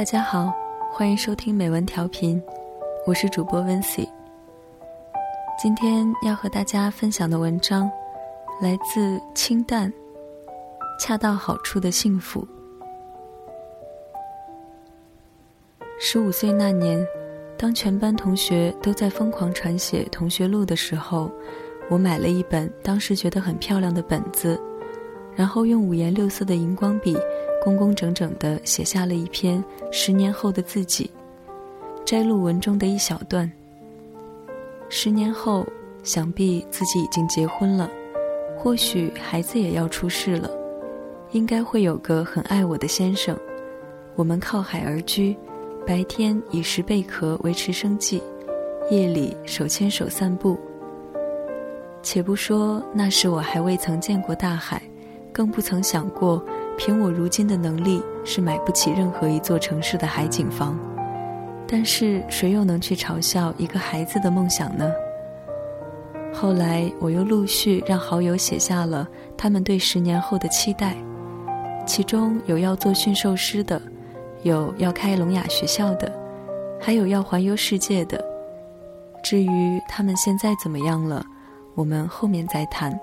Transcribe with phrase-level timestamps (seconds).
[0.00, 0.50] 大家好，
[0.90, 2.42] 欢迎收听美文调频，
[3.06, 4.08] 我是主播温 C。
[5.62, 7.82] 今天要和大家分享的文章
[8.62, 9.92] 来自清淡、
[10.98, 12.48] 恰到好处的幸福。
[15.98, 17.06] 十五岁那年，
[17.58, 21.30] 当全班同学都在疯狂传写同学录的时候，
[21.90, 24.58] 我买了一本当时觉得很漂亮的本子，
[25.36, 27.14] 然后用五颜六色的荧光笔。
[27.62, 31.10] 工工整整地写下了一篇十年后的自己，
[32.04, 33.50] 摘录文中的一小段。
[34.88, 35.66] 十年后，
[36.02, 37.88] 想必自己已经结婚了，
[38.56, 40.50] 或许孩子也要出世了，
[41.32, 43.36] 应该会有个很爱我的先生。
[44.16, 45.36] 我们靠海而居，
[45.86, 48.22] 白天以食贝壳维持生计，
[48.90, 50.58] 夜里手牵手散步。
[52.02, 54.82] 且不说那时我还未曾见过大海，
[55.32, 56.42] 更不曾想过。
[56.82, 60.78] 凭我如今的能力，是买不起任何一座城市的海景房。
[61.68, 64.90] 但是，谁又能去嘲笑一个孩子的梦想呢？
[66.32, 70.96] 后来，我又陆续让好友写下了他们对十年后的期待，
[71.86, 73.78] 其中有要做驯兽师的，
[74.42, 76.10] 有要开聋哑学校的，
[76.80, 78.24] 还有要环游世界的。
[79.22, 81.22] 至于他们现在怎么样了，
[81.74, 82.98] 我们后面再谈。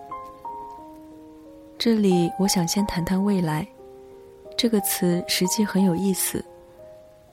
[1.79, 3.65] 这里，我想先谈谈未来。
[4.57, 6.43] 这个词实际很有意思。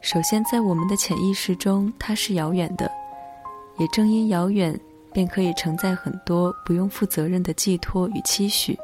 [0.03, 2.91] 首先，在我们的潜意识中，它是遥远的，
[3.79, 4.79] 也正因遥远，
[5.15, 8.79] 便可以承载很多不用负责任的寄托与期许。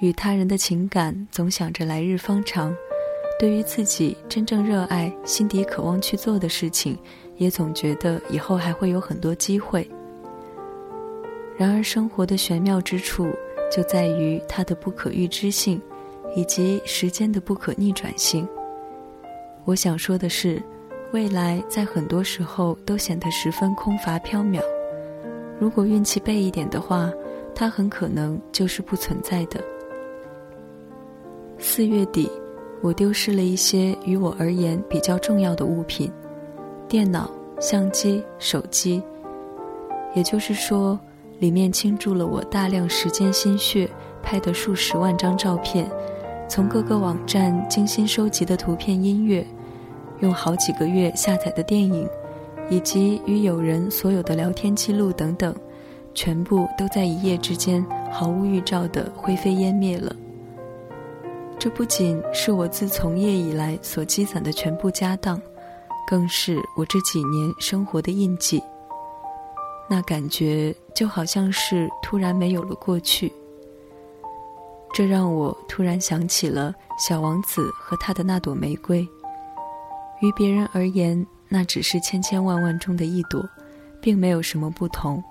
[0.00, 2.74] 与他人的情感总想着来日方长，
[3.38, 6.98] 对于自己真正热爱、心底渴望去做的事情，
[7.36, 9.86] 也总觉得以后还会有很多机会。
[11.58, 13.30] 然而，生活的玄妙之处。
[13.70, 15.80] 就在于它的不可预知性，
[16.34, 18.46] 以及时间的不可逆转性。
[19.64, 20.62] 我想说的是，
[21.12, 24.60] 未来在很多时候都显得十分空乏缥缈。
[25.58, 27.12] 如果运气背一点的话，
[27.54, 29.60] 它很可能就是不存在的。
[31.58, 32.30] 四月底，
[32.82, 36.12] 我丢失了一些于我而言比较重要的物品：
[36.86, 39.02] 电脑、相机、手机。
[40.14, 40.98] 也就是说。
[41.38, 43.88] 里面倾注了我大量时间心血
[44.22, 45.90] 拍的数十万张照片，
[46.48, 49.46] 从各个网站精心收集的图片、音乐，
[50.20, 52.08] 用好几个月下载的电影，
[52.70, 55.54] 以及与友人所有的聊天记录等等，
[56.14, 60.14] 全部都在一夜之间毫无预兆地灰飞烟灭了。
[61.58, 65.40] 这不仅是我自从业以来所积攒的全部家当，
[66.08, 68.62] 更是我这几年生活的印记。
[69.88, 73.32] 那感觉就好像是突然没有了过去，
[74.92, 79.06] 这让我突然想起了小王子和他的那朵玫瑰。
[80.20, 83.48] 于别人而言，那只是千千万万中的一朵，
[84.00, 85.22] 并没有什么不同。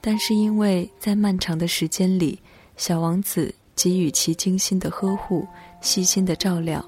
[0.00, 2.38] 但是因为在漫长的时间里，
[2.76, 5.46] 小王子给予其精心的呵护、
[5.80, 6.82] 细心的照料，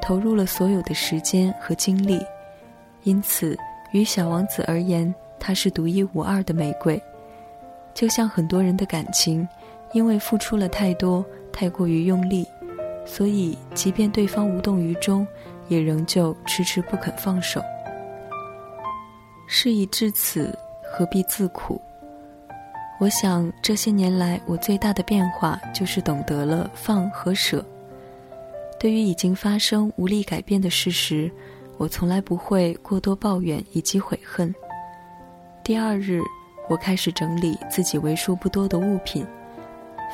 [0.00, 2.18] 投入了所有的时间和精力，
[3.02, 3.58] 因此
[3.92, 5.12] 于小王子而言。
[5.46, 6.98] 它是独一无二的玫瑰，
[7.92, 9.46] 就像很多人的感情，
[9.92, 11.22] 因为付出了太多，
[11.52, 12.46] 太过于用力，
[13.04, 15.26] 所以即便对方无动于衷，
[15.68, 17.62] 也仍旧迟迟不肯放手。
[19.46, 21.78] 事已至此，何必自苦？
[22.98, 27.62] 我想这些年来，我最大的变化就是懂得了放和舍。
[28.80, 31.30] 对于已经发生无力改变的事实，
[31.76, 34.54] 我从来不会过多抱怨以及悔恨。
[35.64, 36.20] 第二日，
[36.68, 39.26] 我开始整理自己为数不多的物品，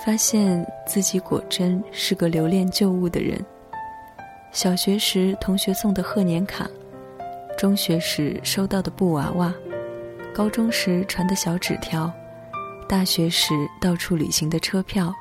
[0.06, 3.36] 发现自己果真是个留恋旧物的人。
[4.52, 6.70] 小学时同学送的贺年卡，
[7.58, 9.52] 中学时收到的布娃娃，
[10.32, 12.08] 高中时传的小纸条，
[12.88, 15.12] 大学时到处旅行的车票，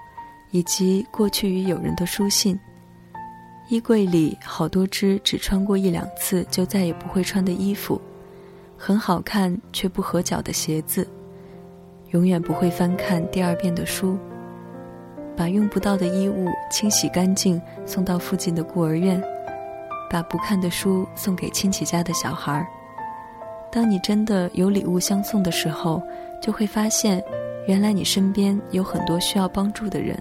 [0.52, 2.58] 以及过去与友人的书信。
[3.68, 8.00] 衣柜里好多只只穿过一两次就再也不会穿的衣服。
[8.82, 11.06] 很好看却不合脚的鞋子，
[12.12, 14.18] 永远不会翻看第二遍的书，
[15.36, 19.22] 把用不到的衣物清洗干净送到附近的孤儿院，
[20.10, 22.66] 把不看的书送给亲戚家的小孩儿。
[23.70, 26.02] 当你真的有礼物相送的时候，
[26.42, 27.22] 就会发现，
[27.68, 30.18] 原来你身边有很多需要帮助的人，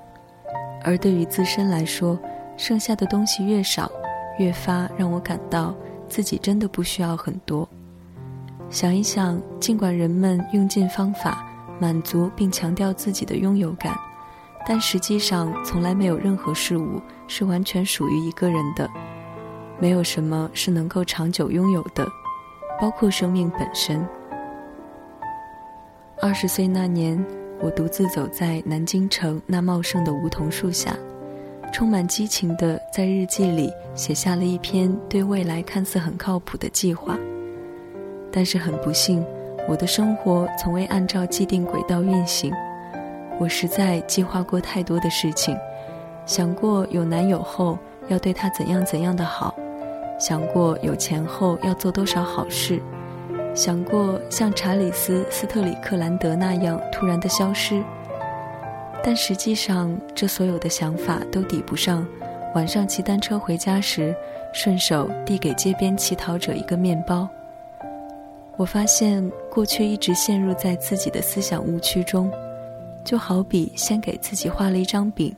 [0.83, 2.19] 而对于自身来说，
[2.57, 3.89] 剩下的东西越少，
[4.37, 5.73] 越发让我感到
[6.09, 7.67] 自己真的不需要很多。
[8.71, 11.45] 想一想，尽管人们用尽方法
[11.81, 13.97] 满足并强调自己的拥有感，
[14.67, 18.89] 但实际上从来没有任何事物是完全属于一个人的。
[19.81, 22.07] 没有什么是能够长久拥有的，
[22.81, 24.07] 包括生命本身。
[26.21, 27.25] 二十岁那年，
[27.61, 30.95] 我独自走在南京城那茂盛的梧桐树下，
[31.73, 37.17] 充满激情地在日记里写下了一篇对未来看似很靠谱的计划。
[38.31, 39.25] 但是很不幸，
[39.69, 42.53] 我的生活从未按照既定轨道运行。
[43.39, 45.57] 我实在计划过太多的事情，
[46.27, 47.79] 想过有男友后
[48.09, 49.55] 要对他怎样怎样的好，
[50.19, 52.81] 想过有钱后要做多少好事。
[53.55, 57.83] 想过像查理斯·斯特里克兰德那样突然的消失，
[59.03, 62.07] 但实际上，这所有的想法都抵不上
[62.55, 64.15] 晚上骑单车回家时，
[64.53, 67.29] 顺手递给街边乞讨者一个面包。
[68.59, 72.29] 我发现过去一直陷入在自己的思想误区中，
[73.05, 75.33] 就好比先给自己画了一张饼，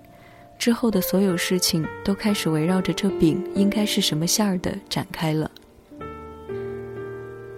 [0.58, 5.50] 之后的所有事情都开始围绕着这饼应该是什么馅儿的展开了。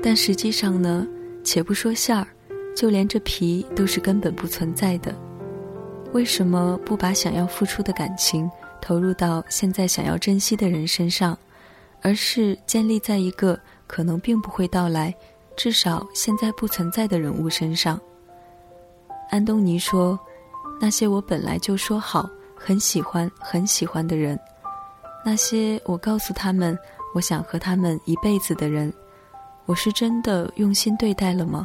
[0.03, 1.07] 但实际上呢，
[1.45, 2.27] 且不说馅儿，
[2.75, 5.15] 就连这皮都是根本不存在的。
[6.13, 8.51] 为什么不把想要付出的感情
[8.81, 11.39] 投入到现在想要珍惜的人身上，
[12.01, 13.57] 而是建立在一个
[13.87, 15.15] 可能并不会到来，
[15.63, 17.97] 至少现在不存在的人物身上？
[19.31, 20.19] 安东尼说
[20.83, 24.37] ：“那些我本来就说好很喜欢很喜欢的人，
[25.25, 26.77] 那些我告诉他们
[27.15, 28.93] 我想和他们一辈子的人。”
[29.65, 31.65] 我是真的用心对待了吗？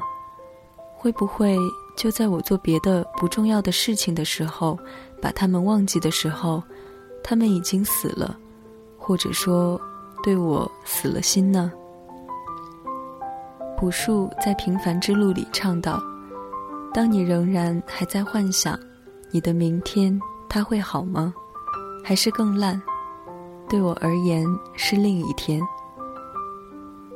[0.96, 1.58] 会不会
[1.98, 4.78] 就在我做别的不重要的事情的时候，
[5.20, 6.62] 把他们忘记的时候，
[7.24, 8.38] 他们已经死了，
[8.96, 9.82] 或者说
[10.22, 11.74] 对我死了心呢？
[13.77, 16.01] 朴树在《平凡之路》里唱道
[16.91, 18.77] ：“当你仍然还在幻想，
[19.29, 20.19] 你的明天
[20.50, 21.31] 它会好吗？
[22.03, 22.81] 还是更烂？
[23.69, 24.44] 对我而言
[24.75, 25.62] 是另一天。”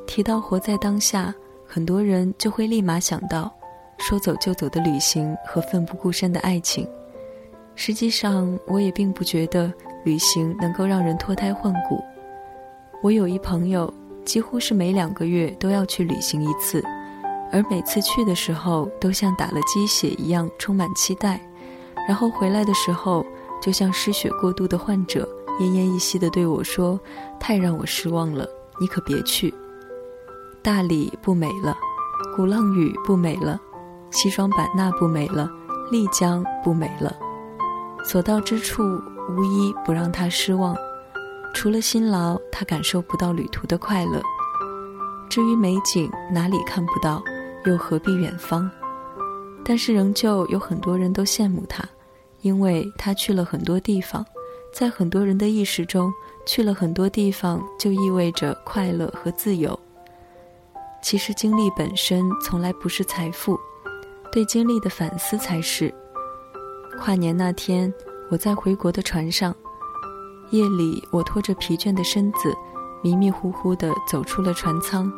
[0.06, 1.34] 提到活在当下，
[1.66, 3.52] 很多人就会立马想到
[3.98, 6.88] 说走就走的旅行和奋不顾身的爱情。
[7.74, 9.72] 实际上，我也并不觉得
[10.04, 12.00] 旅行能够让人脱胎换骨。
[13.02, 13.92] 我有一朋友，
[14.24, 16.82] 几乎是每两个月都要去旅行一次，
[17.52, 21.40] 而每次去的时候都像打了鸡血一样充满期待，
[22.08, 23.24] 然后回来的时候
[23.60, 25.28] 就像失血过度的患者，
[25.60, 26.98] 奄奄一息地对我说
[27.38, 28.48] ：“太让我失望了，
[28.80, 29.52] 你可别去。”
[30.62, 31.76] 大理不美了，
[32.36, 33.60] 鼓浪屿不美了，
[34.10, 35.50] 西双版纳不美了，
[35.90, 37.14] 丽江不美了，
[38.04, 38.82] 所到之处
[39.28, 40.76] 无一不让他失望。
[41.54, 44.20] 除了辛劳，他感受不到旅途的快乐。
[45.28, 47.22] 至于美景，哪里看不到，
[47.64, 48.68] 又何必远方？
[49.64, 51.84] 但是仍旧有很多人都羡慕他，
[52.40, 54.26] 因为他去了很多地方，
[54.72, 56.12] 在很多人的意识中，
[56.44, 59.78] 去了很多地方就意味着快乐和自由。
[61.00, 63.58] 其实经历本身从来不是财富，
[64.32, 65.92] 对经历的反思才是。
[66.98, 67.92] 跨年那天，
[68.30, 69.54] 我在回国的船上，
[70.52, 72.54] 夜里我拖着疲倦的身子，
[73.02, 75.12] 迷迷糊糊地走出了船舱。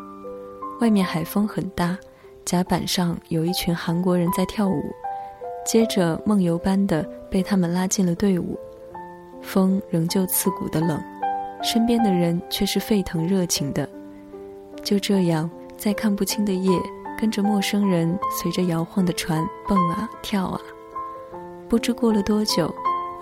[0.80, 1.98] 外面海风很大，
[2.44, 4.82] 甲板上有一群韩国人在跳舞，
[5.66, 8.58] 接着梦游般的被他们拉进了队伍。
[9.42, 10.98] 风仍旧刺骨的冷，
[11.62, 13.88] 身边的人却是沸腾热情的。
[14.82, 15.50] 就这样。
[15.76, 16.70] 在看不清的夜，
[17.20, 20.58] 跟着陌生人随着摇晃的船蹦啊跳啊。
[21.68, 22.72] 不知过了多久，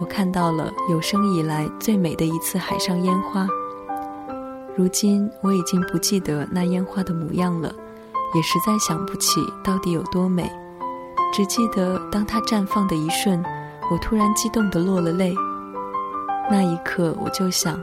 [0.00, 3.46] 我看到了有生以来最美的一次海上烟花。
[4.76, 7.74] 如今我已经不记得那烟花的模样了，
[8.34, 10.50] 也实在想不起到底有多美，
[11.32, 13.44] 只记得当它绽放的一瞬，
[13.90, 15.34] 我突然激动的落了泪。
[16.50, 17.80] 那一刻，我就想，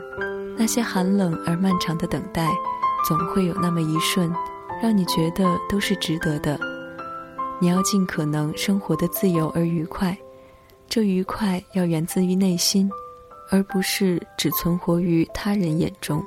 [0.56, 2.50] 那些寒冷而漫长的等待，
[3.08, 4.30] 总会有那么一瞬。
[4.82, 6.58] 让你觉得都是值得的。
[7.60, 10.16] 你要尽可能生活的自由而愉快，
[10.90, 12.90] 这愉快要源自于内心，
[13.48, 16.20] 而不是只存活于他人眼中。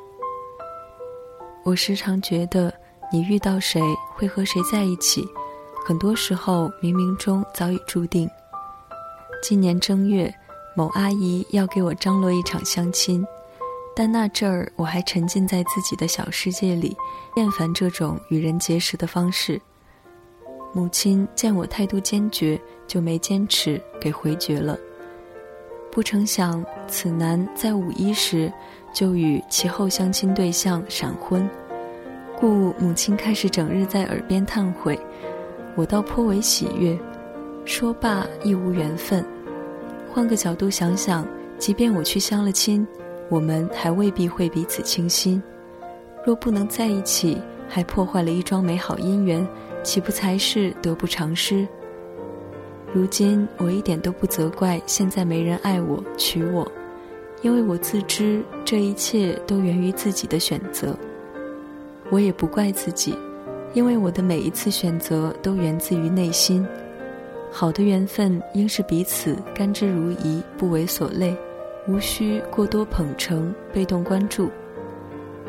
[1.65, 2.73] 我时常觉得，
[3.11, 3.81] 你遇到谁
[4.15, 5.27] 会和谁在一起，
[5.85, 8.25] 很多时候冥冥中早已注定。
[9.41, 10.33] 今年正月，
[10.77, 13.21] 某阿姨要给我张罗一场相亲。
[13.93, 16.95] 但那阵儿，我还沉浸在自己的小世界里，
[17.35, 19.61] 厌烦这种与人结识的方式。
[20.73, 24.77] 母亲见我态度坚决，就没坚持，给回绝了。
[25.91, 28.51] 不成想，此男在五一时
[28.91, 31.47] 就与其后相亲对象闪婚，
[32.39, 34.99] 故母亲开始整日在耳边叹悔，
[35.75, 36.97] 我倒颇为喜悦。
[37.65, 39.23] 说罢，亦无缘分。
[40.11, 41.25] 换个角度想想，
[41.57, 42.85] 即便我去相了亲。
[43.29, 45.41] 我们还未必会彼此倾心。
[46.25, 49.47] 若不能在一起，还破坏了一桩美好姻缘，
[49.83, 51.67] 岂不才是得不偿失？
[52.93, 56.71] 如今我一点都不责怪现在没人爱我、娶我，
[57.41, 60.95] 因为我自知这一切都源于自己的选择。
[62.09, 63.17] 我也不怪自己，
[63.73, 66.65] 因为我的每一次选择都源自于内心。
[67.51, 71.35] 好的缘分应是彼此甘之如饴，不为所累，
[71.87, 74.51] 无需过多捧成、被动关注。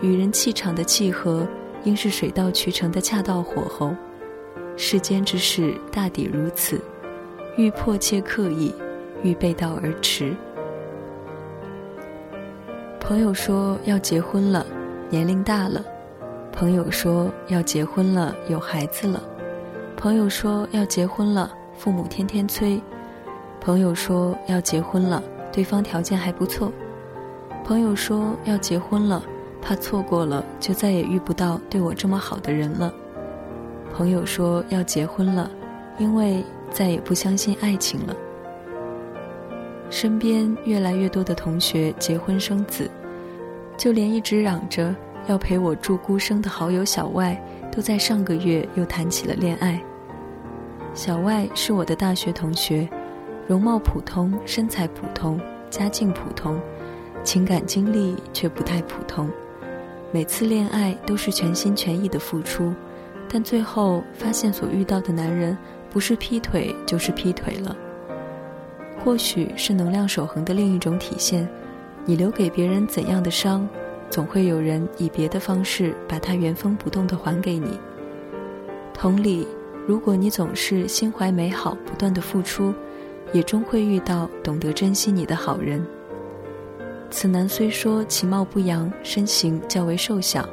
[0.01, 1.47] 与人气场的契合，
[1.85, 3.95] 应是水到渠成的恰到火候。
[4.77, 6.81] 世间之事大抵如此，
[7.57, 8.75] 欲迫切刻意，
[9.23, 10.35] 欲背道而驰。
[12.99, 14.67] 朋友说要结婚了，
[15.11, 15.81] 年龄大了；
[16.51, 19.21] 朋友说要结婚了，有孩子了；
[19.97, 21.53] 朋友说要结婚了。
[21.77, 22.81] 父母天天催，
[23.61, 25.23] 朋友说要结婚了，
[25.53, 26.73] 对方条件还不错。
[27.65, 29.23] 朋友说要结婚了，
[29.65, 32.93] 怕错过了就再也遇不到对我这么好的人了。
[33.95, 35.51] 朋友说要结婚了，
[35.99, 38.15] 因为再也不相信爱情了。
[39.89, 42.91] 身边越来越多的同学结婚生子，
[43.77, 44.95] 就连一直嚷着
[45.29, 47.41] 要陪我住孤生的好友小外，
[47.73, 49.81] 都在上个月又谈起了恋爱。
[50.93, 52.87] 小外是我的大学同学，
[53.47, 55.41] 容貌普通，身材普通，
[55.71, 56.61] 家境普通，
[57.23, 59.31] 情感经历却不太普通。
[60.15, 62.73] 每次恋爱都是全心全意的付出，
[63.29, 65.59] 但最后发现所遇到的男人
[65.91, 67.77] 不是劈腿就是劈腿了。
[69.03, 71.49] 或许是能量守恒的另一种体现，
[72.05, 73.69] 你留给别人怎样的伤，
[74.09, 77.77] 总会有人以别的方式把它原封不动的还给你。
[78.95, 79.45] 同理。
[79.85, 82.73] 如果你总是心怀美好，不断的付出，
[83.33, 85.85] 也终会遇到懂得珍惜你的好人。
[87.17, 90.49] 此男虽说其貌不扬，身形较为瘦小，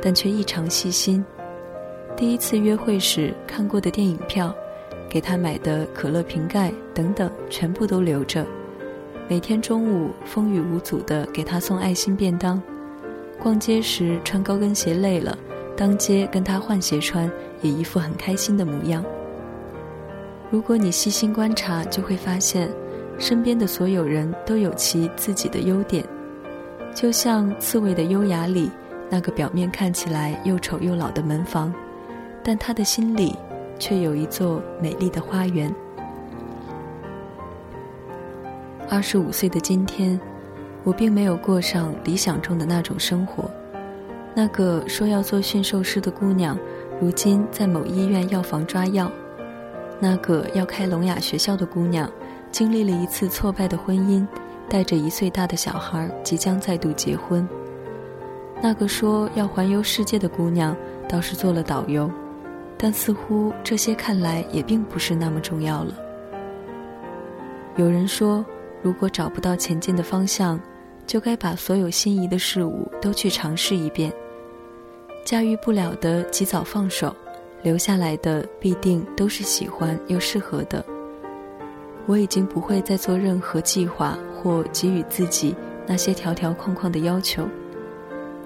[0.00, 1.22] 但却异常细心。
[2.16, 4.52] 第一次约会时看过的电影票，
[5.06, 8.46] 给他买的可乐瓶盖等等，全部都留着。
[9.28, 12.60] 每天中午风雨无阻的给他送爱心便当。
[13.38, 15.36] 逛街时穿高跟鞋累了。
[15.76, 19.04] 当街跟他换鞋穿，也一副很开心的模样。
[20.50, 22.70] 如果你细心观察，就会发现，
[23.18, 26.04] 身边的所有人都有其自己的优点。
[26.94, 28.70] 就像刺猬的优雅里
[29.10, 31.72] 那个表面看起来又丑又老的门房，
[32.42, 33.36] 但他的心里
[33.78, 35.72] 却有一座美丽的花园。
[38.88, 40.18] 二十五岁的今天，
[40.82, 43.50] 我并没有过上理想中的那种生活。
[44.34, 46.58] 那个说要做驯兽师的姑娘，
[47.00, 49.06] 如今在某医院药房抓药；
[50.00, 52.10] 那个要开聋哑学校的姑娘，
[52.50, 54.26] 经历了一次挫败的婚姻，
[54.68, 57.46] 带着一岁大的小孩即将再度结婚；
[58.62, 60.76] 那个说要环游世界的姑娘，
[61.08, 62.10] 倒是做了导游，
[62.76, 65.94] 但似乎这些看来也并不是那么重要了。
[67.76, 68.44] 有人说，
[68.82, 70.60] 如果找不到前进的方向，
[71.06, 74.12] 就该把所有心仪的事物都去尝试一遍。
[75.24, 77.10] 驾驭不了的，及早放手；
[77.62, 80.84] 留下来的，必定都是喜欢又适合的。
[82.08, 85.54] 我已经不会再做任何计划或给予自己
[85.86, 87.46] 那些条条框框的要求。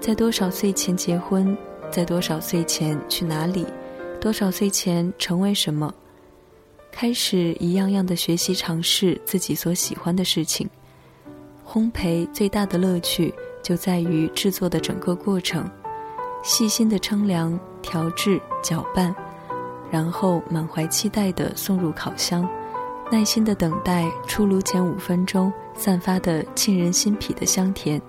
[0.01, 1.57] 在多少岁前结婚？
[1.89, 3.65] 在多少岁前去哪里？
[4.19, 5.93] 多少岁前成为什么？
[6.91, 10.69] 开始一样样的学习尝试自己所喜欢的事情。
[11.65, 15.65] 烘焙最大的乐趣就在于制作的整个过程。
[16.43, 19.15] 细心的称量、调制、搅拌，
[19.89, 22.45] 然后满怀期待的送入烤箱，
[23.11, 28.01] 耐心地等待出炉前五分钟散发的沁人心脾的香甜。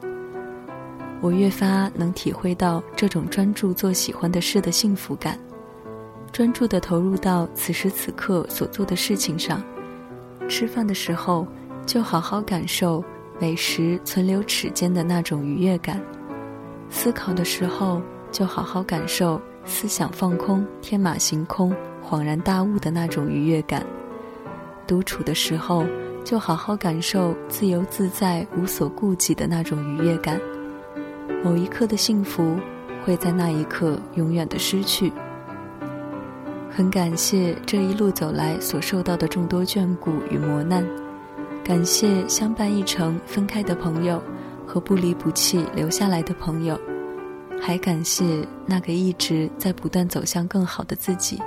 [1.21, 5.39] 我越发能体会到这种专注做喜欢的事的幸福感，
[6.33, 9.63] 专注地投入到此时此刻所做的事情上。
[10.49, 11.47] 吃饭的时候，
[11.87, 13.03] 就好好感受
[13.41, 15.99] 美食存留齿间的那种愉悦感；
[16.91, 18.01] 思考的时候。
[18.35, 21.73] 就好好感受思想放空、天马行空、
[22.05, 23.81] 恍然大悟的那种愉悦感；
[24.87, 25.85] 独处的时候，
[26.25, 30.41] 就好好感受自由自在、无所顾忌的那种愉悦感。
[31.43, 32.57] 某一刻的幸福，
[33.05, 35.13] 会在那一刻永远的失去。
[36.71, 40.85] 很感谢这一路走来所受到的众多眷顾与磨难，
[41.63, 44.23] 感谢相伴一程分开的朋友
[44.67, 46.81] 和不离不弃留下来的朋友。
[47.61, 51.41] 还感谢那个一直在不断走向更好的自己。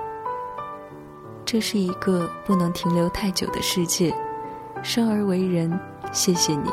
[1.47, 4.13] 这是一个不能停留太久的世界，
[4.83, 5.79] 生而为人，
[6.11, 6.69] 谢谢你。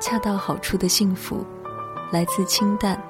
[0.00, 1.46] 恰到好处的幸福，
[2.10, 3.00] 来自清淡。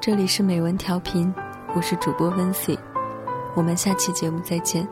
[0.00, 1.34] 这里是美文调频，
[1.74, 2.78] 我是主播温 C，
[3.56, 4.86] 我们下期节目再见。